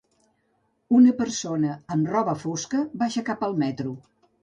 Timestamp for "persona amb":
1.19-2.11